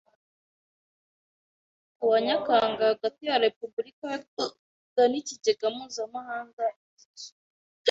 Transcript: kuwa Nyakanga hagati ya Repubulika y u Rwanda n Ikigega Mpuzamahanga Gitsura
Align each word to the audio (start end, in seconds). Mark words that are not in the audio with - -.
kuwa 1.97 2.17
Nyakanga 2.27 2.83
hagati 2.91 3.21
ya 3.29 3.41
Repubulika 3.45 4.05
y 4.11 4.15
u 4.19 4.23
Rwanda 4.29 5.03
n 5.11 5.13
Ikigega 5.21 5.67
Mpuzamahanga 5.75 6.63
Gitsura 6.97 7.39